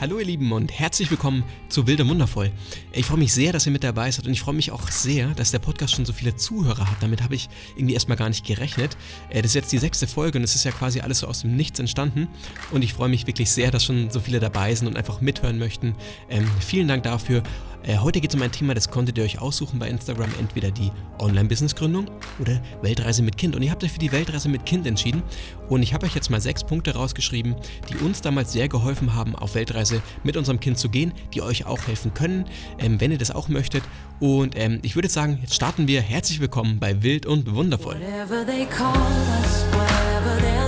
[0.00, 2.52] Hallo ihr Lieben und herzlich willkommen zu Wild und Wundervoll.
[2.92, 5.34] Ich freue mich sehr, dass ihr mit dabei seid und ich freue mich auch sehr,
[5.34, 7.02] dass der Podcast schon so viele Zuhörer hat.
[7.02, 8.96] Damit habe ich irgendwie erstmal gar nicht gerechnet.
[9.28, 11.40] Äh, das ist jetzt die sechste Folge und es ist ja quasi alles so aus
[11.40, 12.28] dem Nichts entstanden
[12.70, 15.58] und ich freue mich wirklich sehr, dass schon so viele dabei sind und einfach mithören
[15.58, 15.96] möchten.
[16.30, 17.42] Ähm, vielen Dank dafür
[17.96, 20.92] heute geht es um ein Thema, das konntet ihr euch aussuchen bei Instagram, entweder die
[21.20, 23.56] Online-Business-Gründung oder Weltreise mit Kind.
[23.56, 25.22] Und ihr habt euch für die Weltreise mit Kind entschieden.
[25.70, 27.56] Und ich habe euch jetzt mal sechs Punkte rausgeschrieben,
[27.88, 31.66] die uns damals sehr geholfen haben, auf Weltreise mit unserem Kind zu gehen, die euch
[31.66, 32.44] auch helfen können,
[32.78, 33.82] ähm, wenn ihr das auch möchtet.
[34.20, 36.02] Und ähm, ich würde sagen, jetzt starten wir.
[36.02, 37.96] Herzlich willkommen bei Wild und Wundervoll.
[37.96, 38.92] Whatever they call
[39.40, 39.64] us,
[40.42, 40.67] they'll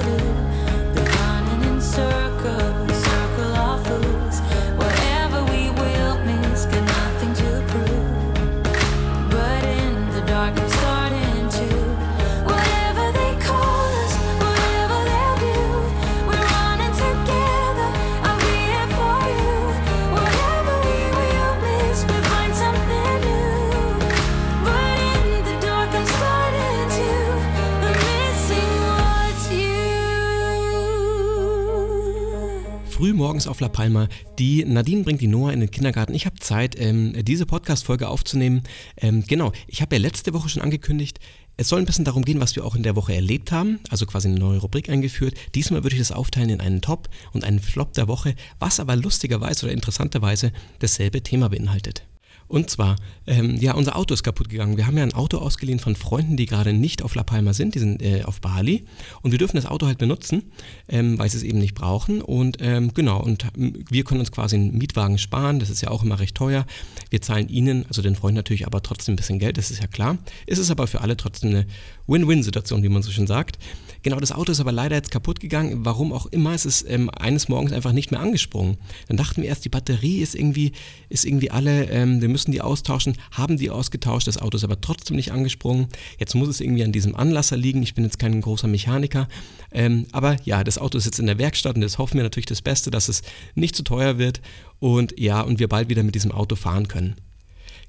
[33.21, 34.09] morgens auf La Palma.
[34.39, 36.15] Die Nadine bringt die Noah in den Kindergarten.
[36.15, 38.63] Ich habe Zeit, ähm, diese Podcast-Folge aufzunehmen.
[38.97, 41.21] Ähm, genau, ich habe ja letzte Woche schon angekündigt,
[41.59, 44.07] es soll ein bisschen darum gehen, was wir auch in der Woche erlebt haben, also
[44.07, 45.35] quasi eine neue Rubrik eingeführt.
[45.55, 48.97] Diesmal würde ich das aufteilen in einen Top und einen Flop der Woche, was aber
[48.97, 52.07] lustigerweise oder interessanterweise dasselbe Thema beinhaltet.
[52.51, 52.97] Und zwar,
[53.29, 54.77] ähm, ja, unser Auto ist kaputt gegangen.
[54.77, 57.77] Wir haben ja ein Auto ausgeliehen von Freunden, die gerade nicht auf La Palma sind,
[57.77, 58.85] die sind äh, auf Bali.
[59.23, 60.51] Und wir dürfen das Auto halt benutzen,
[60.89, 62.21] ähm, weil sie es eben nicht brauchen.
[62.21, 65.61] Und ähm, genau, und wir können uns quasi einen Mietwagen sparen.
[65.61, 66.67] Das ist ja auch immer recht teuer.
[67.09, 69.87] Wir zahlen ihnen, also den Freunden natürlich, aber trotzdem ein bisschen Geld, das ist ja
[69.87, 70.19] klar.
[70.49, 71.67] Es ist aber für alle trotzdem eine
[72.09, 73.61] Win-Win-Situation, wie man so schön sagt.
[74.03, 75.85] Genau, das Auto ist aber leider jetzt kaputt gegangen.
[75.85, 78.79] Warum auch immer, es ist ähm, eines Morgens einfach nicht mehr angesprungen.
[79.09, 80.73] Dann dachten wir erst, die Batterie ist irgendwie,
[81.09, 84.81] ist irgendwie alle, ähm, wir müssen die austauschen, haben die ausgetauscht, das Auto ist aber
[84.81, 85.89] trotzdem nicht angesprungen.
[86.19, 87.83] Jetzt muss es irgendwie an diesem Anlasser liegen.
[87.83, 89.29] Ich bin jetzt kein großer Mechaniker.
[89.73, 92.47] Ähm, aber ja, das Auto ist jetzt in der Werkstatt und jetzt hoffen wir natürlich
[92.47, 93.23] das Beste, dass es
[93.55, 94.41] nicht zu teuer wird
[94.79, 97.17] und ja, und wir bald wieder mit diesem Auto fahren können.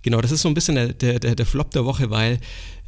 [0.03, 2.39] Genau, das ist so ein bisschen der, der, der Flop der Woche, weil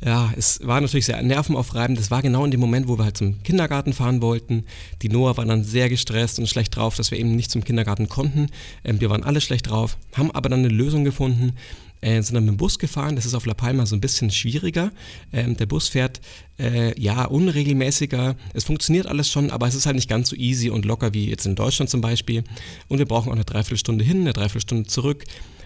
[0.06, 1.98] ja, es war natürlich sehr nervenaufreibend.
[1.98, 4.66] Das war genau in dem Moment, wo wir halt zum Kindergarten fahren wollten.
[5.02, 8.10] Die Noah war dann sehr gestresst und schlecht drauf, dass wir eben nicht zum Kindergarten
[8.10, 8.48] konnten.
[8.84, 11.54] Ähm, wir waren alle schlecht drauf, haben aber dann eine Lösung gefunden,
[12.02, 13.16] äh, sind dann mit dem Bus gefahren.
[13.16, 14.92] Das ist auf La Palma so ein bisschen schwieriger.
[15.32, 16.20] Ähm, der Bus fährt
[16.60, 18.36] äh, ja unregelmäßiger.
[18.54, 21.30] Es funktioniert alles schon, aber es ist halt nicht ganz so easy und locker wie
[21.30, 22.44] jetzt in Deutschland zum Beispiel.
[22.90, 25.24] Und wir brauchen auch eine Dreiviertelstunde hin, eine Dreiviertelstunde zurück.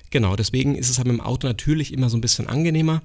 [0.10, 3.02] Genau, deswegen ist es halt mit dem Auto natürlich immer so ein bisschen angenehmer.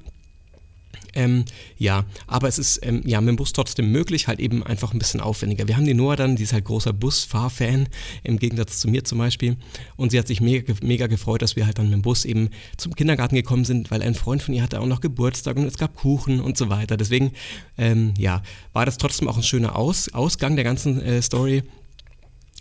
[1.15, 1.45] Ähm,
[1.77, 4.99] ja, aber es ist ähm, ja mit dem Bus trotzdem möglich, halt eben einfach ein
[4.99, 5.69] bisschen aufwendiger.
[5.69, 7.89] Wir haben die Noah dann, die ist halt großer Busfahrfan,
[8.23, 9.57] im Gegensatz zu mir zum Beispiel.
[9.97, 12.49] Und sie hat sich mega, mega gefreut, dass wir halt dann mit dem Bus eben
[12.77, 15.77] zum Kindergarten gekommen sind, weil ein Freund von ihr hatte auch noch Geburtstag und es
[15.77, 16.97] gab Kuchen und so weiter.
[16.97, 17.33] Deswegen,
[17.77, 18.43] ähm, ja,
[18.73, 21.63] war das trotzdem auch ein schöner Aus Ausgang der ganzen äh, Story.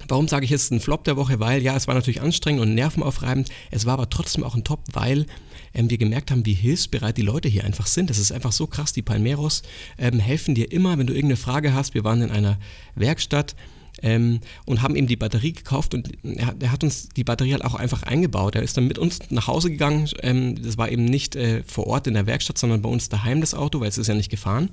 [0.08, 1.40] Warum sage ich jetzt ein Flop der Woche?
[1.40, 3.50] Weil ja, es war natürlich anstrengend und nervenaufreibend.
[3.70, 5.26] Es war aber trotzdem auch ein Top, weil
[5.74, 8.10] ähm, wir gemerkt haben, wie hilfsbereit die Leute hier einfach sind.
[8.10, 8.94] Das ist einfach so krass.
[8.94, 9.64] Die Palmeros
[9.98, 11.94] ähm, helfen dir immer, wenn du irgendeine Frage hast.
[11.94, 12.58] Wir waren in einer
[12.96, 13.56] Werkstatt
[14.02, 17.66] ähm, und haben ihm die Batterie gekauft und er, er, hat uns die Batterie halt
[17.66, 18.56] auch einfach eingebaut.
[18.56, 20.10] Er ist dann mit uns nach Hause gegangen.
[20.22, 23.42] Ähm, das war eben nicht äh, vor Ort in der Werkstatt, sondern bei uns daheim
[23.42, 24.70] das Auto, weil es ist ja nicht gefahren.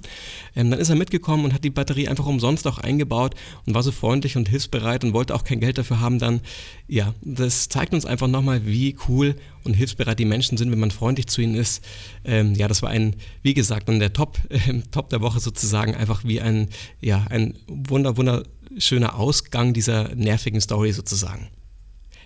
[0.57, 3.35] Ähm, dann ist er mitgekommen und hat die Batterie einfach umsonst auch eingebaut
[3.67, 6.19] und war so freundlich und hilfsbereit und wollte auch kein Geld dafür haben.
[6.19, 6.41] Dann,
[6.87, 9.35] ja, das zeigt uns einfach nochmal, wie cool
[9.65, 11.85] und hilfsbereit die Menschen sind, wenn man freundlich zu ihnen ist.
[12.25, 15.95] Ähm, ja, das war ein, wie gesagt, dann der Top, äh, Top der Woche sozusagen,
[15.95, 16.69] einfach wie ein,
[17.01, 18.45] ja, ein wunder, wunder
[18.77, 21.49] schöner Ausgang dieser nervigen Story sozusagen.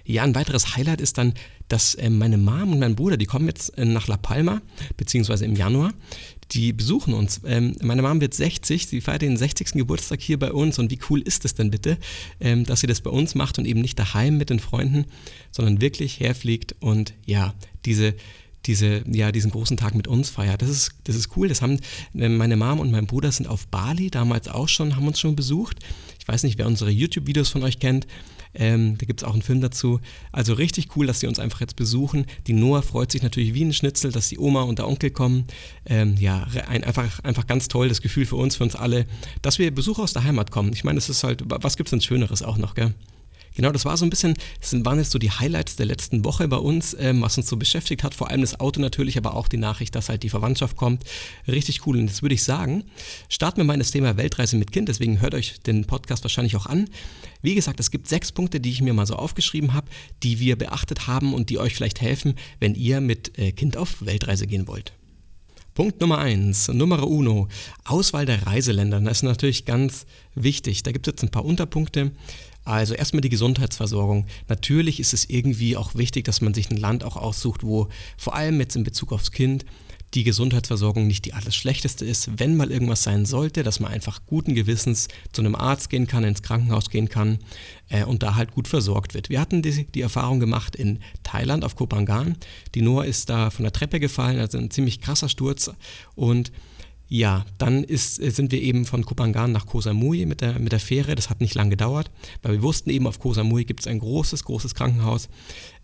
[0.05, 1.35] Ja, ein weiteres Highlight ist dann,
[1.69, 4.61] dass äh, meine Mom und mein Bruder, die kommen jetzt äh, nach La Palma,
[4.97, 5.93] beziehungsweise im Januar,
[6.51, 7.41] die besuchen uns.
[7.47, 9.73] Ähm, meine Mom wird 60, sie feiert den 60.
[9.73, 11.99] Geburtstag hier bei uns und wie cool ist es denn bitte,
[12.41, 15.07] ähm, dass sie das bei uns macht und eben nicht daheim mit den Freunden,
[15.51, 18.15] sondern wirklich herfliegt und ja, diese
[18.67, 20.63] diese, ja, diesen großen Tag mit uns feiert.
[20.63, 21.49] Das ist, das ist cool.
[21.49, 21.81] Das haben
[22.15, 25.35] äh, meine Mom und mein Bruder sind auf Bali damals auch schon, haben uns schon
[25.35, 25.79] besucht.
[26.23, 28.07] Ich weiß nicht, wer unsere YouTube-Videos von euch kennt.
[28.55, 29.99] Ähm, da gibt es auch einen Film dazu.
[30.31, 32.27] Also richtig cool, dass sie uns einfach jetzt besuchen.
[32.47, 35.47] Die Noah freut sich natürlich wie ein Schnitzel, dass die Oma und der Onkel kommen.
[35.85, 39.07] Ähm, ja, ein, einfach, einfach ganz toll, das Gefühl für uns, für uns alle,
[39.43, 40.73] dass wir Besuch aus der Heimat kommen.
[40.73, 42.95] Ich meine, es ist halt, was gibt es denn Schöneres auch noch, gell?
[43.55, 46.49] Genau, das war so ein bisschen, das waren jetzt so die Highlights der letzten Woche
[46.49, 48.15] bei uns, ähm, was uns so beschäftigt hat.
[48.15, 51.05] Vor allem das Auto natürlich, aber auch die Nachricht, dass halt die Verwandtschaft kommt.
[51.47, 51.99] Richtig cool.
[51.99, 52.85] Und jetzt würde ich sagen,
[53.29, 54.89] starten wir mal in das Thema Weltreise mit Kind.
[54.89, 56.89] Deswegen hört euch den Podcast wahrscheinlich auch an.
[57.43, 59.89] Wie gesagt, es gibt sechs Punkte, die ich mir mal so aufgeschrieben habe,
[60.23, 64.05] die wir beachtet haben und die euch vielleicht helfen, wenn ihr mit äh, Kind auf
[64.05, 64.93] Weltreise gehen wollt.
[65.75, 67.49] Punkt Nummer eins, Nummer uno,
[67.85, 69.01] Auswahl der Reiseländer.
[69.01, 70.83] Das ist natürlich ganz wichtig.
[70.83, 72.13] Da gibt es jetzt ein paar Unterpunkte.
[72.65, 74.27] Also erstmal die Gesundheitsversorgung.
[74.49, 78.35] Natürlich ist es irgendwie auch wichtig, dass man sich ein Land auch aussucht, wo vor
[78.35, 79.65] allem jetzt in Bezug aufs Kind
[80.15, 84.21] die Gesundheitsversorgung nicht die alles schlechteste ist, wenn mal irgendwas sein sollte, dass man einfach
[84.27, 87.39] guten Gewissens zu einem Arzt gehen kann, ins Krankenhaus gehen kann
[87.89, 89.31] äh, und da halt gut versorgt wird.
[89.31, 92.37] Wir hatten die, die Erfahrung gemacht in Thailand auf Kopangan.
[92.75, 95.71] Die Noah ist da von der Treppe gefallen, also ein ziemlich krasser Sturz
[96.15, 96.53] und
[97.15, 100.81] ja, dann ist, sind wir eben von Kupangan nach Koh Samui mit der, mit der
[100.81, 101.15] Fähre.
[101.15, 102.11] Das hat nicht lange gedauert,
[102.41, 105.29] weil wir wussten eben, auf Koh Samui gibt es ein großes, großes Krankenhaus.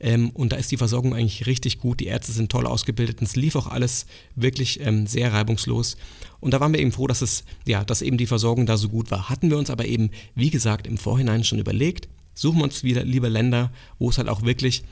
[0.00, 2.00] Ähm, und da ist die Versorgung eigentlich richtig gut.
[2.00, 5.98] Die Ärzte sind toll ausgebildet und es lief auch alles wirklich ähm, sehr reibungslos.
[6.40, 8.88] Und da waren wir eben froh, dass es, ja, dass eben die Versorgung da so
[8.88, 9.28] gut war.
[9.28, 13.04] Hatten wir uns aber eben, wie gesagt, im Vorhinein schon überlegt, suchen wir uns wieder
[13.04, 14.82] lieber Länder, wo es halt auch wirklich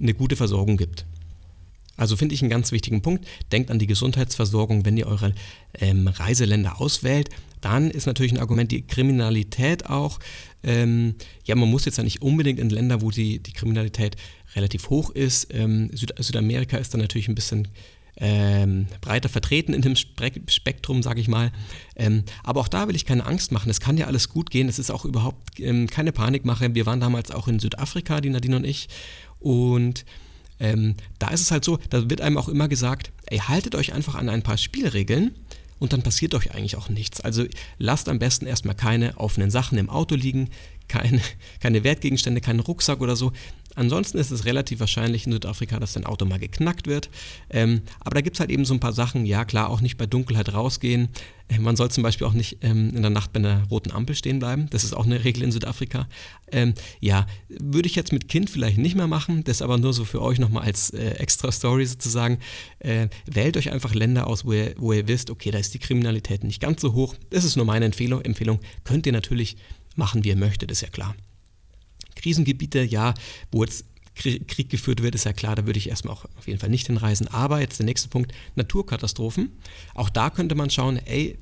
[0.00, 1.04] eine gute Versorgung gibt.
[1.96, 3.26] Also finde ich einen ganz wichtigen Punkt.
[3.52, 5.34] Denkt an die Gesundheitsversorgung, wenn ihr eure
[5.78, 7.30] ähm, Reiseländer auswählt.
[7.60, 10.18] Dann ist natürlich ein Argument die Kriminalität auch.
[10.62, 11.14] Ähm,
[11.44, 14.16] ja, man muss jetzt ja nicht unbedingt in Länder, wo die, die Kriminalität
[14.54, 15.52] relativ hoch ist.
[15.52, 17.68] Ähm, Süd Südamerika ist dann natürlich ein bisschen
[18.16, 21.52] ähm, breiter vertreten in dem Spektrum, sage ich mal.
[21.96, 23.70] Ähm, aber auch da will ich keine Angst machen.
[23.70, 24.68] Es kann ja alles gut gehen.
[24.68, 26.74] Es ist auch überhaupt ähm, keine Panikmache.
[26.74, 28.88] Wir waren damals auch in Südafrika, die Nadine und ich.
[29.40, 30.04] Und
[30.60, 33.92] ähm, da ist es halt so, da wird einem auch immer gesagt, ey, haltet euch
[33.92, 35.34] einfach an ein paar Spielregeln
[35.78, 37.20] und dann passiert euch eigentlich auch nichts.
[37.20, 37.44] Also
[37.78, 40.50] lasst am besten erstmal keine offenen Sachen im Auto liegen,
[40.88, 41.20] keine,
[41.60, 43.32] keine Wertgegenstände, keinen Rucksack oder so.
[43.74, 47.10] Ansonsten ist es relativ wahrscheinlich in Südafrika, dass dein Auto mal geknackt wird.
[47.50, 49.26] Ähm, aber da gibt es halt eben so ein paar Sachen.
[49.26, 51.08] Ja, klar, auch nicht bei Dunkelheit rausgehen.
[51.48, 54.14] Äh, man soll zum Beispiel auch nicht ähm, in der Nacht bei einer roten Ampel
[54.14, 54.68] stehen bleiben.
[54.70, 56.08] Das ist auch eine Regel in Südafrika.
[56.50, 59.44] Ähm, ja, würde ich jetzt mit Kind vielleicht nicht mehr machen.
[59.44, 62.38] Das aber nur so für euch nochmal als äh, extra Story sozusagen.
[62.78, 65.78] Äh, wählt euch einfach Länder aus, wo ihr, wo ihr wisst, okay, da ist die
[65.78, 67.14] Kriminalität nicht ganz so hoch.
[67.30, 68.22] Das ist nur meine Empfehlung.
[68.22, 68.60] Empfehlung.
[68.84, 69.56] Könnt ihr natürlich
[69.96, 71.14] machen, wie ihr möchtet, ist ja klar.
[72.14, 73.14] Krisengebiete, ja,
[73.50, 73.84] wo jetzt
[74.14, 76.86] Krieg geführt wird, ist ja klar, da würde ich erstmal auch auf jeden Fall nicht
[76.86, 77.28] hinreisen.
[77.28, 79.50] Aber jetzt der nächste Punkt, Naturkatastrophen.
[79.94, 81.36] Auch da könnte man schauen, ey,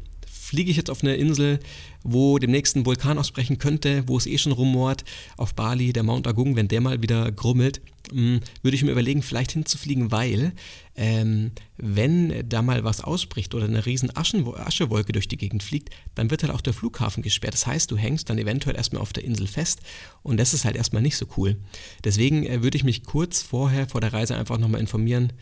[0.53, 1.61] fliege ich jetzt auf eine Insel,
[2.03, 5.03] wo demnächst ein Vulkan ausbrechen könnte, wo es eh schon rumort,
[5.39, 9.23] auf Bali, der Mount Agung, wenn der mal wieder grummelt, hm, würde ich mir überlegen,
[9.23, 10.53] vielleicht hinzufliegen, weil
[10.95, 16.31] ähm, wenn da mal was ausbricht oder eine riesen Aschewolke durch die Gegend fliegt, dann
[16.31, 17.55] wird halt auch der Flughafen gesperrt.
[17.55, 19.81] Das heißt, du hängst dann eventuell erstmal auf der Insel fest
[20.23, 21.57] und das ist halt erstmal nicht so cool.
[22.05, 25.33] Deswegen äh, würde ich mich kurz vorher vor der Reise einfach nochmal informieren,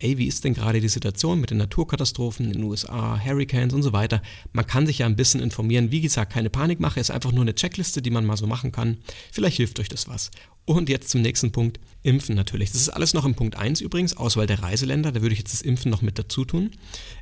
[0.00, 3.82] ey, wie ist denn gerade die Situation mit den Naturkatastrophen in den USA, Hurricanes und
[3.82, 4.22] so weiter.
[4.52, 5.92] Man kann sich ja ein bisschen informieren.
[5.92, 8.98] Wie gesagt, keine Panikmache, ist einfach nur eine Checkliste, die man mal so machen kann.
[9.30, 10.30] Vielleicht hilft euch das was.
[10.64, 12.72] Und jetzt zum nächsten Punkt, Impfen natürlich.
[12.72, 15.52] Das ist alles noch im Punkt 1 übrigens, Auswahl der Reiseländer, da würde ich jetzt
[15.52, 16.70] das Impfen noch mit dazu tun.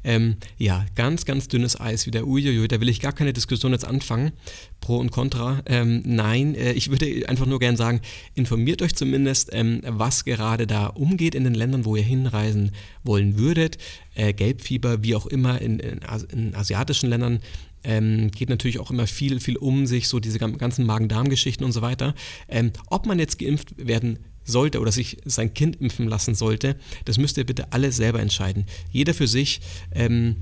[0.05, 3.85] Ähm, ja, ganz, ganz dünnes Eis wieder, uiuiui, da will ich gar keine Diskussion jetzt
[3.85, 4.33] anfangen,
[4.81, 5.63] pro und contra.
[5.67, 8.03] Ähm, nein, äh, ich würde einfach nur gern sagen,
[8.35, 12.68] informiert euch zumindest, ähm, was gerade da umgeht in den Ländern, wo ihr hinreisen
[13.05, 13.79] wollen würdet.
[14.15, 16.01] Äh, Gelbfieber, wie auch immer, in, in,
[16.33, 17.41] in asiatischen Ländern
[17.85, 21.83] ähm, geht natürlich auch immer viel, viel um sich, so diese ganzen Magen-Darm-Geschichten und so
[21.83, 22.15] weiter.
[22.49, 27.19] Ähm, ob man jetzt geimpft werden sollte oder sich sein Kind impfen lassen sollte, das
[27.19, 28.65] müsst ihr bitte alle selber entscheiden.
[28.91, 29.61] Jeder für sich.
[29.93, 30.37] Ähm,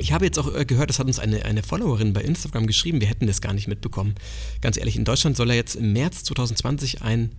[0.00, 3.00] ich habe jetzt auch äh, gehört, das hat uns eine, eine Followerin bei Instagram geschrieben,
[3.00, 4.14] wir hätten das gar nicht mitbekommen.
[4.60, 7.32] Ganz ehrlich, in Deutschland soll ja jetzt im März 2020 ein,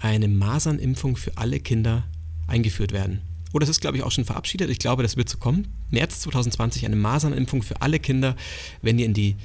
[0.00, 2.04] eine Masernimpfung für alle Kinder
[2.46, 3.20] eingeführt werden.
[3.52, 4.70] Oh, das ist, glaube ich, auch schon verabschiedet.
[4.70, 5.68] Ich glaube, das wird so kommen.
[5.90, 8.36] März 2020 eine Masernimpfung für alle Kinder.
[8.80, 9.36] Wenn ihr in die,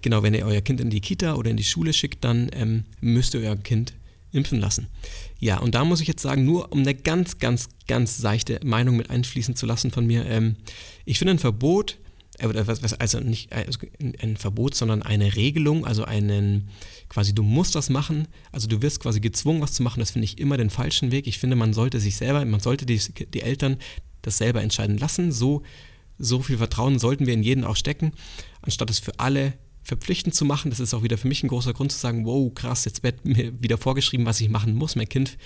[0.00, 2.84] genau, wenn ihr euer Kind in die Kita oder in die Schule schickt, dann ähm,
[3.00, 3.92] müsst ihr euer Kind
[4.32, 4.86] impfen lassen.
[5.38, 8.96] Ja, und da muss ich jetzt sagen, nur um eine ganz, ganz, ganz seichte Meinung
[8.96, 10.56] mit einfließen zu lassen von mir, ähm,
[11.04, 11.98] ich finde ein Verbot
[12.40, 12.64] äh,
[12.98, 13.66] also nicht äh,
[14.20, 16.68] ein Verbot, sondern eine Regelung, also einen,
[17.08, 20.24] quasi du musst das machen, also du wirst quasi gezwungen, was zu machen, das finde
[20.24, 21.26] ich immer den falschen Weg.
[21.26, 23.76] Ich finde, man sollte sich selber, man sollte die, die Eltern
[24.22, 25.32] das selber entscheiden lassen.
[25.32, 25.62] So,
[26.18, 28.12] so viel Vertrauen sollten wir in jeden auch stecken,
[28.62, 30.70] anstatt es für alle verpflichtend zu machen.
[30.70, 33.24] Das ist auch wieder für mich ein großer Grund zu sagen, wow, krass, jetzt wird
[33.24, 34.96] mir wieder vorgeschrieben, was ich machen muss.
[34.96, 35.38] Mein Kind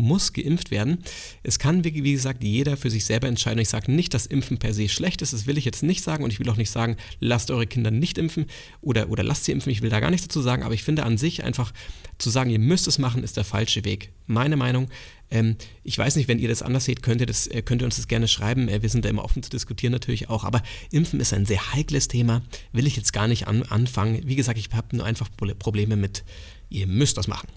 [0.00, 0.98] muss geimpft werden.
[1.42, 3.60] Es kann, wie, gesagt, jeder für sich selber entscheiden.
[3.60, 6.24] Ich sage nicht, dass Impfen per se schlecht ist, das will ich jetzt nicht sagen
[6.24, 8.46] und ich will auch nicht sagen, lasst eure Kinder nicht impfen
[8.80, 9.72] oder, oder lasst sie impfen.
[9.72, 11.72] Ich will da gar nichts dazu sagen, aber ich finde an sich einfach
[12.18, 14.10] zu sagen, ihr müsst es machen, ist der falsche Weg.
[14.26, 14.88] Meine Meinung.
[15.30, 17.86] Ähm, ich weiß nicht, wenn ihr das anders seht, könnt ihr, das, äh, könnt ihr
[17.86, 18.68] uns das gerne schreiben.
[18.68, 20.44] Äh, wir sind da immer offen zu diskutieren natürlich auch.
[20.44, 22.42] Aber Impfen ist ein sehr heikles Thema.
[22.72, 24.22] Will ich jetzt gar nicht an, anfangen.
[24.26, 26.24] Wie gesagt, ich habe nur einfach Probleme mit,
[26.68, 27.48] ihr müsst das machen.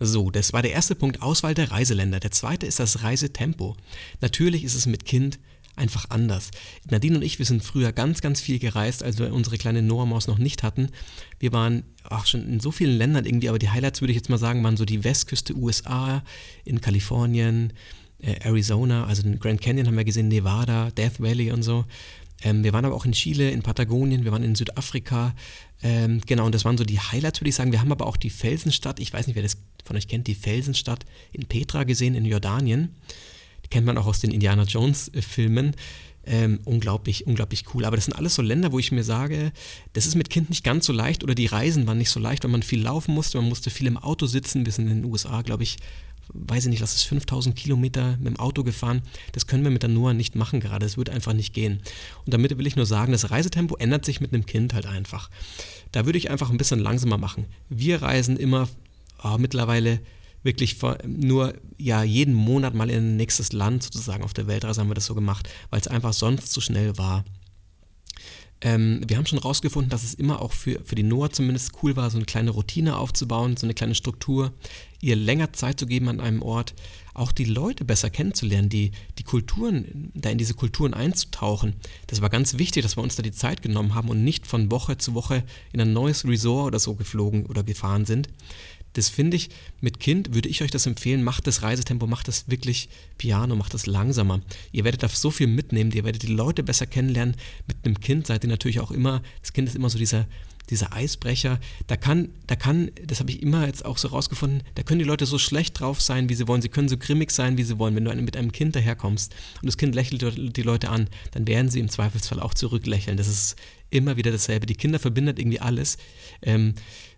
[0.00, 2.20] So, das war der erste Punkt, Auswahl der Reiseländer.
[2.20, 3.76] Der zweite ist das Reisetempo.
[4.20, 5.38] Natürlich ist es mit Kind
[5.76, 6.50] einfach anders.
[6.88, 10.26] Nadine und ich, wir sind früher ganz, ganz viel gereist, als wir unsere kleine Noah-Maus
[10.26, 10.88] noch nicht hatten.
[11.38, 14.30] Wir waren auch schon in so vielen Ländern irgendwie, aber die Highlights würde ich jetzt
[14.30, 16.22] mal sagen, waren so die Westküste USA,
[16.64, 17.72] in Kalifornien,
[18.18, 21.84] äh, Arizona, also den Grand Canyon haben wir gesehen, Nevada, Death Valley und so.
[22.42, 25.34] Ähm, wir waren aber auch in Chile, in Patagonien, wir waren in Südafrika.
[25.82, 27.72] Ähm, genau, und das waren so die Highlights, würde ich sagen.
[27.72, 30.34] Wir haben aber auch die Felsenstadt, ich weiß nicht, wer das von euch kennt, die
[30.34, 32.94] Felsenstadt in Petra gesehen, in Jordanien.
[33.64, 35.74] Die kennt man auch aus den Indiana Jones-Filmen.
[36.26, 37.84] Ähm, unglaublich, unglaublich cool.
[37.84, 39.52] Aber das sind alles so Länder, wo ich mir sage,
[39.92, 42.44] das ist mit Kind nicht ganz so leicht oder die Reisen waren nicht so leicht,
[42.44, 44.64] weil man viel laufen musste, man musste viel im Auto sitzen.
[44.64, 45.76] Wir sind in den USA, glaube ich,
[46.32, 49.02] weiß ich nicht, lass es 5000 Kilometer mit dem Auto gefahren.
[49.32, 50.84] Das können wir mit der Noah nicht machen gerade.
[50.84, 51.80] Das wird einfach nicht gehen.
[52.24, 55.30] Und damit will ich nur sagen, das Reisetempo ändert sich mit einem Kind halt einfach.
[55.92, 57.46] Da würde ich einfach ein bisschen langsamer machen.
[57.68, 58.68] Wir reisen immer
[59.22, 60.00] oh, mittlerweile
[60.42, 60.76] wirklich
[61.06, 64.94] nur ja jeden Monat mal in ein nächstes Land sozusagen auf der Weltreise haben wir
[64.94, 67.24] das so gemacht, weil es einfach sonst zu schnell war.
[68.64, 71.96] Ähm, wir haben schon rausgefunden, dass es immer auch für, für die Noah zumindest cool
[71.96, 74.54] war, so eine kleine Routine aufzubauen, so eine kleine Struktur,
[75.02, 76.74] ihr länger Zeit zu geben an einem Ort,
[77.12, 81.74] auch die Leute besser kennenzulernen, die, die Kulturen, da in diese Kulturen einzutauchen.
[82.06, 84.70] Das war ganz wichtig, dass wir uns da die Zeit genommen haben und nicht von
[84.70, 88.30] Woche zu Woche in ein neues Resort oder so geflogen oder gefahren sind.
[88.94, 92.48] Das finde ich, mit Kind würde ich euch das empfehlen, macht das Reisetempo, macht das
[92.48, 94.40] wirklich piano, macht das langsamer.
[94.72, 97.36] Ihr werdet da so viel mitnehmen, ihr werdet die Leute besser kennenlernen.
[97.66, 100.26] Mit einem Kind seid ihr natürlich auch immer, das Kind ist immer so dieser,
[100.70, 101.60] dieser Eisbrecher.
[101.88, 105.04] Da kann, da kann, das habe ich immer jetzt auch so rausgefunden, da können die
[105.04, 106.62] Leute so schlecht drauf sein, wie sie wollen.
[106.62, 107.96] Sie können so grimmig sein, wie sie wollen.
[107.96, 111.68] Wenn du mit einem Kind daherkommst und das Kind lächelt die Leute an, dann werden
[111.68, 113.16] sie im Zweifelsfall auch zurücklächeln.
[113.16, 113.56] Das ist
[113.90, 114.66] immer wieder dasselbe.
[114.66, 115.98] Die Kinder verbindet irgendwie alles.
[116.42, 116.74] Ähm,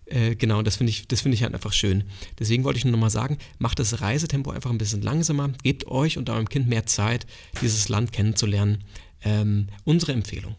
[0.09, 2.05] äh, genau, das finde ich, das ich halt einfach schön.
[2.39, 6.17] Deswegen wollte ich nur nochmal sagen, macht das Reisetempo einfach ein bisschen langsamer, gebt euch
[6.17, 7.27] und eurem Kind mehr Zeit,
[7.61, 8.83] dieses Land kennenzulernen.
[9.23, 10.55] Ähm, unsere Empfehlung.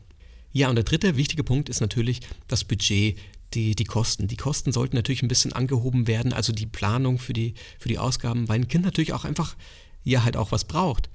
[0.52, 3.18] Ja, und der dritte wichtige Punkt ist natürlich das Budget,
[3.54, 4.28] die, die Kosten.
[4.28, 7.98] Die Kosten sollten natürlich ein bisschen angehoben werden, also die Planung für die, für die
[7.98, 9.56] Ausgaben, weil ein Kind natürlich auch einfach
[10.04, 11.08] ja halt auch was braucht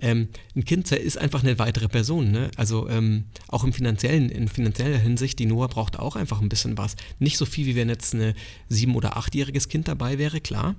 [0.00, 2.30] ähm, ein Kind ist einfach eine weitere Person.
[2.30, 2.50] Ne?
[2.56, 6.78] Also ähm, auch im finanziellen, in finanzieller Hinsicht, die Noah braucht auch einfach ein bisschen
[6.78, 6.96] was.
[7.18, 8.34] Nicht so viel, wie wenn jetzt ein
[8.68, 10.76] sieben- oder achtjähriges Kind dabei wäre, klar.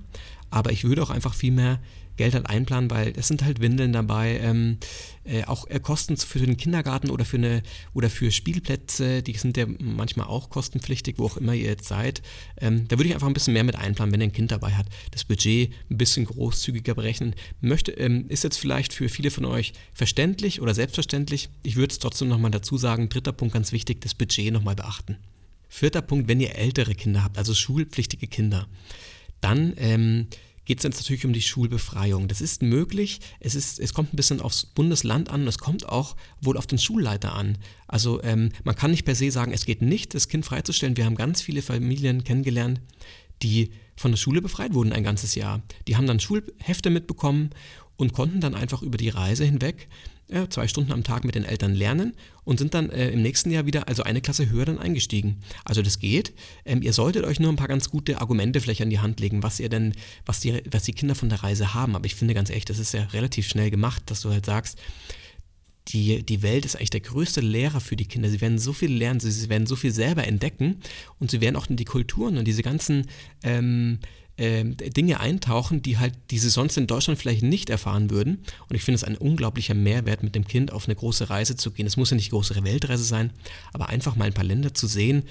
[0.50, 1.80] Aber ich würde auch einfach viel mehr
[2.20, 4.76] Geld halt einplanen, weil es sind halt Windeln dabei, ähm,
[5.24, 7.62] äh, auch äh, Kosten für den Kindergarten oder für eine
[7.94, 12.20] oder für Spielplätze, die sind ja manchmal auch kostenpflichtig, wo auch immer ihr jetzt seid.
[12.58, 14.72] Ähm, da würde ich einfach ein bisschen mehr mit einplanen, wenn ihr ein Kind dabei
[14.72, 14.84] hat.
[15.12, 17.34] Das Budget ein bisschen großzügiger berechnen.
[17.62, 21.48] Möchte, ähm, ist jetzt vielleicht für viele von euch verständlich oder selbstverständlich.
[21.62, 25.16] Ich würde es trotzdem nochmal dazu sagen, dritter Punkt ganz wichtig, das Budget nochmal beachten.
[25.70, 28.68] Vierter Punkt, wenn ihr ältere Kinder habt, also schulpflichtige Kinder,
[29.40, 30.26] dann ähm,
[30.64, 32.28] geht es jetzt natürlich um die Schulbefreiung.
[32.28, 33.20] Das ist möglich.
[33.40, 36.66] Es, ist, es kommt ein bisschen aufs Bundesland an und es kommt auch wohl auf
[36.66, 37.58] den Schulleiter an.
[37.88, 40.96] Also ähm, man kann nicht per se sagen, es geht nicht, das Kind freizustellen.
[40.96, 42.80] Wir haben ganz viele Familien kennengelernt,
[43.42, 45.62] die von der Schule befreit wurden ein ganzes Jahr.
[45.88, 47.50] Die haben dann Schulhefte mitbekommen
[47.96, 49.88] und konnten dann einfach über die Reise hinweg
[50.30, 53.50] äh, zwei Stunden am Tag mit den Eltern lernen und sind dann äh, im nächsten
[53.50, 55.40] Jahr wieder, also eine Klasse höher dann eingestiegen.
[55.64, 56.32] Also das geht.
[56.64, 59.42] Ähm, ihr solltet euch nur ein paar ganz gute Argumente vielleicht an die Hand legen,
[59.42, 59.94] was ihr denn,
[60.26, 61.96] was die, was die Kinder von der Reise haben.
[61.96, 64.78] Aber ich finde ganz ehrlich, das ist ja relativ schnell gemacht, dass du halt sagst,
[65.88, 68.28] die, die Welt ist eigentlich der größte Lehrer für die Kinder.
[68.28, 70.80] Sie werden so viel lernen, sie, sie werden so viel selber entdecken
[71.18, 73.08] und sie werden auch die Kulturen und diese ganzen
[73.42, 73.98] ähm,
[74.40, 78.42] äh, Dinge eintauchen, die halt, die sie sonst in Deutschland vielleicht nicht erfahren würden.
[78.68, 81.70] Und ich finde es ein unglaublicher Mehrwert, mit dem Kind auf eine große Reise zu
[81.70, 81.86] gehen.
[81.86, 83.32] Es muss ja nicht eine große Weltreise sein,
[83.74, 85.24] aber einfach mal ein paar Länder zu sehen,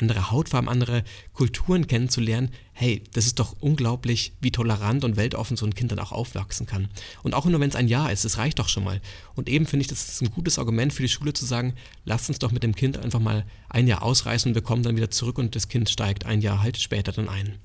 [0.00, 1.02] andere Hautfarben, andere
[1.32, 2.50] Kulturen kennenzulernen.
[2.72, 6.66] Hey, das ist doch unglaublich, wie tolerant und weltoffen so ein Kind dann auch aufwachsen
[6.66, 6.88] kann.
[7.24, 9.00] Und auch nur wenn es ein Jahr ist, das reicht doch schon mal.
[9.34, 12.28] Und eben finde ich, das ist ein gutes Argument für die Schule zu sagen, lasst
[12.28, 15.10] uns doch mit dem Kind einfach mal ein Jahr ausreißen und wir kommen dann wieder
[15.10, 17.58] zurück und das Kind steigt ein Jahr halt später dann ein.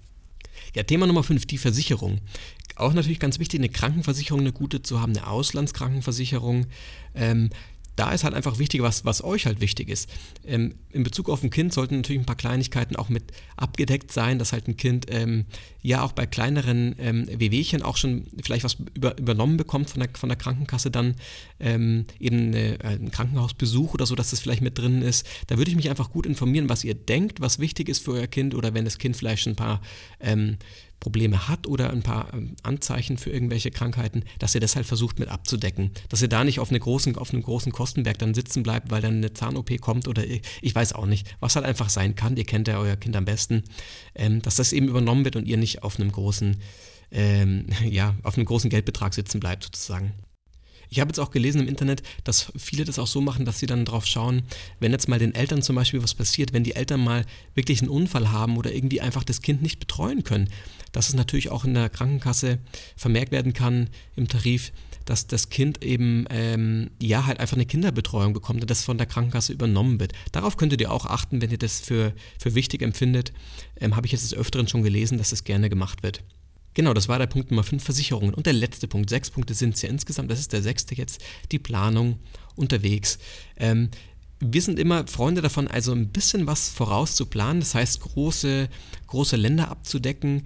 [0.76, 2.20] Ja, Thema Nummer 5, die Versicherung.
[2.76, 6.68] Auch natürlich ganz wichtig, eine Krankenversicherung, eine gute zu haben, eine Auslandskrankenversicherung.
[7.16, 7.50] Ähm,
[7.98, 10.10] da ist halt einfach wichtig, was, was euch halt wichtig ist.
[10.46, 13.24] Ähm, in Bezug auf ein Kind sollten natürlich ein paar Kleinigkeiten auch mit
[13.58, 15.46] abgedeckt sein, dass halt ein Kind ähm,
[15.82, 20.10] ja auch bei kleineren ähm, Wehwehchen auch schon vielleicht was über, übernommen bekommt von der,
[20.14, 21.16] von der Krankenkasse, dann
[21.60, 25.28] ähm, eben eine, äh, ein Krankenhausbesuch oder so, dass das vielleicht mit drin ist.
[25.48, 28.28] Da würde ich mich einfach gut informieren, was ihr denkt, was wichtig ist für euer
[28.28, 29.82] Kind oder wenn das Kind vielleicht schon ein paar
[30.20, 30.58] ähm,
[31.00, 35.20] Probleme hat oder ein paar ähm, Anzeichen für irgendwelche Krankheiten, dass ihr das halt versucht
[35.20, 35.92] mit abzudecken.
[36.10, 39.02] Dass ihr da nicht auf, eine großen, auf einem großen Kostenberg dann sitzen bleibt, weil
[39.02, 42.38] dann eine Zahn-OP kommt oder ich weiß auch nicht, was halt einfach sein kann.
[42.38, 43.64] Ihr kennt ja euer Kind am besten,
[44.16, 46.58] ähm, dass das eben übernommen wird und ihr nicht auf einem großen,
[47.12, 50.14] ähm, ja, auf einem großen Geldbetrag sitzen bleibt sozusagen.
[50.90, 53.66] Ich habe jetzt auch gelesen im Internet, dass viele das auch so machen, dass sie
[53.66, 54.44] dann drauf schauen,
[54.80, 57.26] wenn jetzt mal den Eltern zum Beispiel was passiert, wenn die Eltern mal
[57.56, 60.50] wirklich einen Unfall haben oder irgendwie einfach das Kind nicht betreuen können,
[60.92, 62.60] dass es natürlich auch in der Krankenkasse
[62.96, 64.72] vermerkt werden kann im Tarif,
[65.06, 69.08] dass das Kind eben ähm, ja halt einfach eine Kinderbetreuung bekommt und das von der
[69.08, 70.14] Krankenkasse übernommen wird.
[70.32, 73.32] Darauf könntet ihr auch achten, wenn ihr das für, für wichtig empfindet.
[73.80, 76.24] Ähm, Habe ich jetzt des Öfteren schon gelesen, dass das gerne gemacht wird.
[76.78, 78.36] Genau, das war der Punkt Nummer 5, Versicherungen.
[78.36, 81.20] Und der letzte Punkt, sechs Punkte sind es ja insgesamt, das ist der sechste jetzt,
[81.52, 82.20] die Planung
[82.56, 83.18] unterwegs.
[83.56, 83.90] Ähm,
[84.40, 88.70] wir sind immer Freunde davon, also ein bisschen was vorauszuplanen, das heißt große,
[89.08, 90.44] große Länder abzudecken,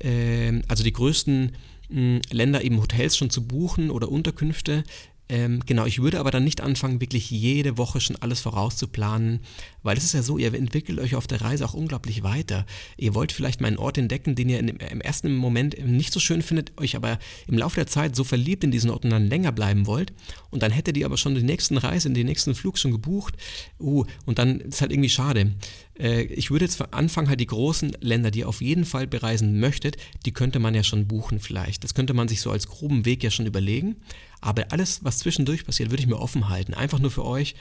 [0.00, 1.56] ähm, also die größten
[1.88, 4.84] mh, Länder eben Hotels schon zu buchen oder Unterkünfte,
[5.30, 9.38] ähm, genau, ich würde aber dann nicht anfangen, wirklich jede Woche schon alles vorauszuplanen,
[9.84, 12.66] weil es ist ja so, ihr entwickelt euch auf der Reise auch unglaublich weiter.
[12.96, 16.18] Ihr wollt vielleicht mal einen Ort entdecken, den ihr in, im ersten Moment nicht so
[16.18, 19.28] schön findet, euch aber im Laufe der Zeit so verliebt in diesen Ort und dann
[19.28, 20.12] länger bleiben wollt.
[20.50, 23.34] Und dann hättet ihr aber schon die nächsten Reise, den nächsten Flug schon gebucht.
[23.78, 25.52] Uh, und dann ist halt irgendwie schade.
[26.00, 29.60] Äh, ich würde jetzt anfangen, halt die großen Länder, die ihr auf jeden Fall bereisen
[29.60, 31.84] möchtet, die könnte man ja schon buchen vielleicht.
[31.84, 33.96] Das könnte man sich so als groben Weg ja schon überlegen.
[34.40, 36.74] Aber alles, was zwischendurch passiert, würde ich mir offen halten.
[36.74, 37.54] Einfach nur für euch,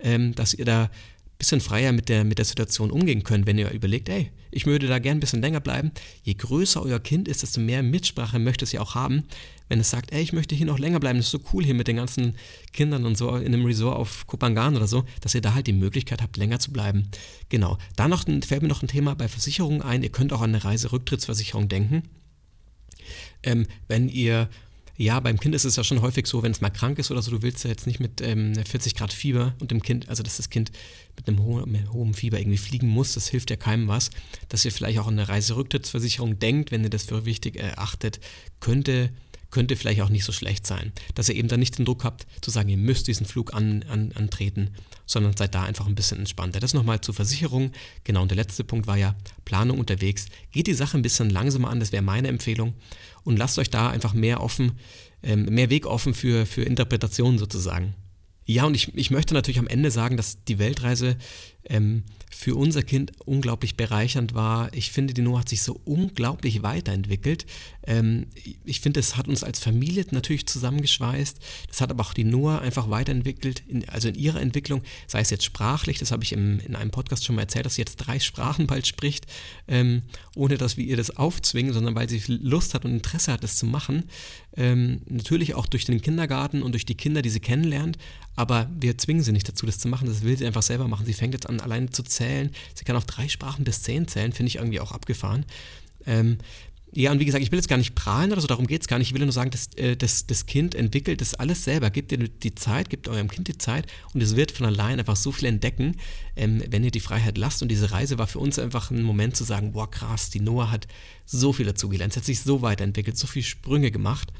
[0.00, 0.90] ähm, dass ihr da
[1.38, 4.88] bisschen freier mit der, mit der Situation umgehen könnt, wenn ihr überlegt, ey, ich würde
[4.88, 5.92] da gern ein bisschen länger bleiben.
[6.24, 9.24] Je größer euer Kind ist, desto mehr Mitsprache möchte es ja auch haben.
[9.68, 11.74] Wenn es sagt, ey, ich möchte hier noch länger bleiben, das ist so cool hier
[11.74, 12.34] mit den ganzen
[12.72, 15.72] Kindern und so in einem Resort auf Kopangan oder so, dass ihr da halt die
[15.72, 17.08] Möglichkeit habt, länger zu bleiben.
[17.50, 17.78] Genau.
[17.94, 20.02] Da noch, fällt mir noch ein Thema bei Versicherungen ein.
[20.02, 22.02] Ihr könnt auch an eine Reiserücktrittsversicherung denken.
[23.42, 24.48] Ähm, wenn ihr
[25.00, 27.22] ja, beim Kind ist es ja schon häufig so, wenn es mal krank ist oder
[27.22, 30.24] so, du willst ja jetzt nicht mit ähm, 40 Grad Fieber und dem Kind, also
[30.24, 30.72] dass das Kind
[31.16, 34.10] mit einem hohen, mit hohen Fieber irgendwie fliegen muss, das hilft ja keinem was.
[34.48, 38.18] Dass ihr vielleicht auch an eine Reiserücktrittsversicherung denkt, wenn ihr das für wichtig erachtet,
[38.58, 39.10] könnte
[39.50, 40.92] könnte vielleicht auch nicht so schlecht sein.
[41.14, 43.84] Dass ihr eben dann nicht den Druck habt, zu sagen, ihr müsst diesen Flug an,
[43.88, 44.70] an, antreten,
[45.06, 46.60] sondern seid da einfach ein bisschen entspannter.
[46.60, 47.72] Das nochmal zur Versicherung.
[48.04, 50.26] Genau, und der letzte Punkt war ja Planung unterwegs.
[50.52, 52.74] Geht die Sache ein bisschen langsamer an, das wäre meine Empfehlung.
[53.24, 54.72] Und lasst euch da einfach mehr offen,
[55.22, 57.94] ähm, mehr Weg offen für, für Interpretationen sozusagen.
[58.50, 61.18] Ja, und ich, ich möchte natürlich am Ende sagen, dass die Weltreise
[61.68, 64.72] ähm, für unser Kind unglaublich bereichernd war.
[64.72, 67.46] Ich finde, die Noah hat sich so unglaublich weiterentwickelt.
[67.84, 68.26] Ähm,
[68.64, 71.38] ich finde, es hat uns als Familie natürlich zusammengeschweißt.
[71.68, 75.30] Das hat aber auch die Noah einfach weiterentwickelt, in, also in ihrer Entwicklung, sei es
[75.30, 77.96] jetzt sprachlich, das habe ich im, in einem Podcast schon mal erzählt, dass sie jetzt
[77.96, 79.26] drei Sprachen bald spricht,
[79.66, 80.02] ähm,
[80.36, 83.56] ohne dass wir ihr das aufzwingen, sondern weil sie Lust hat und Interesse hat, das
[83.56, 84.04] zu machen.
[84.56, 87.98] Ähm, natürlich auch durch den Kindergarten und durch die Kinder, die sie kennenlernt,
[88.38, 90.06] aber wir zwingen sie nicht dazu, das zu machen.
[90.06, 91.04] Das will sie einfach selber machen.
[91.04, 92.50] Sie fängt jetzt an, alleine zu zählen.
[92.74, 95.44] Sie kann auf drei Sprachen bis zehn zählen, finde ich irgendwie auch abgefahren.
[96.06, 96.38] Ähm,
[96.92, 98.88] ja, und wie gesagt, ich will jetzt gar nicht prahlen oder so, darum geht es
[98.88, 99.08] gar nicht.
[99.08, 101.90] Ich will nur sagen, dass, äh, dass das Kind entwickelt das alles selber.
[101.90, 105.16] Gebt ihr die Zeit, gebt eurem Kind die Zeit und es wird von allein einfach
[105.16, 105.96] so viel entdecken,
[106.34, 107.60] ähm, wenn ihr die Freiheit lasst.
[107.62, 110.70] Und diese Reise war für uns einfach ein Moment zu sagen, boah krass, die Noah
[110.70, 110.88] hat
[111.26, 114.32] so viel dazugelernt, sie hat sich so weiterentwickelt, so viele Sprünge gemacht,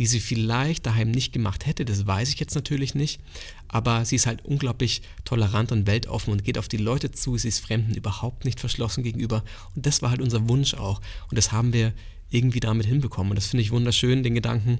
[0.00, 3.20] die sie vielleicht daheim nicht gemacht hätte, das weiß ich jetzt natürlich nicht,
[3.68, 7.48] aber sie ist halt unglaublich tolerant und weltoffen und geht auf die Leute zu, sie
[7.48, 9.44] ist Fremden überhaupt nicht verschlossen gegenüber
[9.76, 11.92] und das war halt unser Wunsch auch und das haben wir
[12.30, 13.32] irgendwie damit hinbekommen.
[13.32, 14.78] Und das finde ich wunderschön, den Gedanken.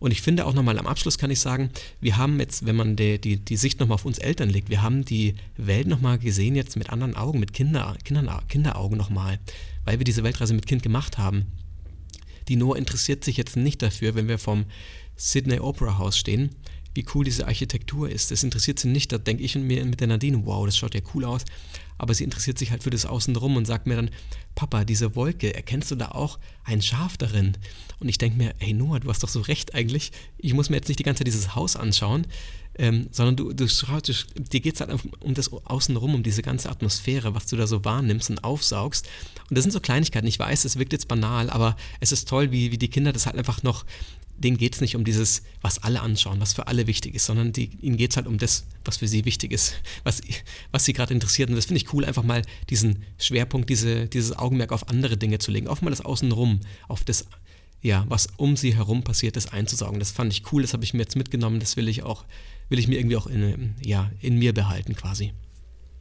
[0.00, 2.96] Und ich finde auch nochmal am Abschluss kann ich sagen, wir haben jetzt, wenn man
[2.96, 6.56] die, die, die Sicht nochmal auf uns Eltern legt, wir haben die Welt nochmal gesehen
[6.56, 9.38] jetzt mit anderen Augen, mit Kinder, Kindern, Kinderaugen nochmal,
[9.84, 11.46] weil wir diese Weltreise mit Kind gemacht haben.
[12.48, 14.64] Die Noah interessiert sich jetzt nicht dafür, wenn wir vom
[15.16, 16.50] Sydney Opera House stehen,
[16.94, 18.30] wie cool diese Architektur ist.
[18.30, 19.12] Das interessiert sie nicht.
[19.12, 21.44] Da denke ich mir mit der Nadine, wow, das schaut ja cool aus.
[21.98, 24.10] Aber sie interessiert sich halt für das Außenrum und sagt mir dann,
[24.54, 27.56] Papa, diese Wolke, erkennst du da auch ein Schaf darin?
[28.00, 30.12] Und ich denke mir, hey Noah, du hast doch so recht eigentlich.
[30.38, 32.26] Ich muss mir jetzt nicht die ganze Zeit dieses Haus anschauen.
[32.78, 36.70] Ähm, sondern du, du schaust, dir geht es halt um das Außenrum, um diese ganze
[36.70, 39.08] Atmosphäre, was du da so wahrnimmst und aufsaugst.
[39.50, 40.26] Und das sind so Kleinigkeiten.
[40.26, 43.26] Ich weiß, es wirkt jetzt banal, aber es ist toll, wie, wie die Kinder das
[43.26, 43.84] halt einfach noch
[44.38, 47.52] denen geht es nicht um dieses, was alle anschauen, was für alle wichtig ist, sondern
[47.52, 50.20] die, ihnen geht es halt um das, was für sie wichtig ist, was,
[50.70, 51.50] was sie gerade interessiert.
[51.50, 55.38] Und das finde ich cool, einfach mal diesen Schwerpunkt, diese, dieses Augenmerk auf andere Dinge
[55.38, 57.26] zu legen, auf mal das Außenrum, auf das,
[57.82, 59.98] ja, was um sie herum passiert ist, einzusaugen.
[59.98, 62.24] Das fand ich cool, das habe ich mir jetzt mitgenommen, das will ich auch,
[62.68, 65.32] will ich mir irgendwie auch in, ja, in mir behalten quasi.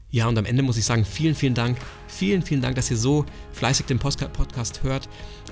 [0.10, 1.77] Ja, und am Ende muss ich sagen, vielen, vielen Dank.
[2.08, 5.10] Vielen, vielen Dank, dass ihr so fleißig den Podcast hört.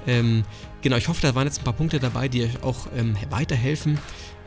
[0.07, 0.43] Ähm,
[0.81, 3.99] genau, ich hoffe, da waren jetzt ein paar Punkte dabei, die euch auch ähm, weiterhelfen.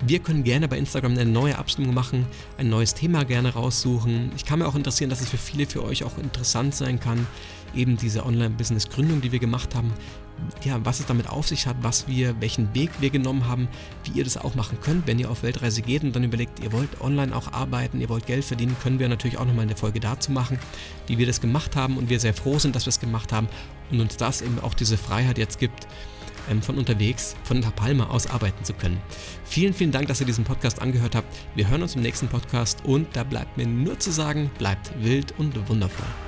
[0.07, 2.27] Wir können gerne bei Instagram eine neue Abstimmung machen,
[2.57, 4.33] ein neues Thema gerne raussuchen.
[4.37, 7.27] Ich kann mir auch interessieren, dass es für viele für euch auch interessant sein kann,
[7.75, 9.93] eben diese Online-Business-Gründung, die wir gemacht haben,
[10.65, 13.69] ja, was es damit auf sich hat, was wir, welchen Weg wir genommen haben,
[14.05, 16.73] wie ihr das auch machen könnt, wenn ihr auf Weltreise geht und dann überlegt, ihr
[16.73, 20.01] wollt online auch arbeiten, ihr wollt Geld verdienen, können wir natürlich auch nochmal eine Folge
[20.01, 20.59] dazu machen,
[21.07, 23.49] wie wir das gemacht haben und wir sehr froh sind, dass wir es gemacht haben
[23.91, 25.87] und uns das eben auch diese Freiheit jetzt gibt,
[26.51, 29.01] ähm, von unterwegs, von La Palma aus arbeiten zu können.
[29.45, 31.35] Vielen, vielen Dank, dass ihr diesen Podcast angehört habt.
[31.55, 35.35] Wir hören uns im nächsten Podcast und da bleibt mir nur zu sagen, bleibt wild
[35.39, 36.28] und wundervoll.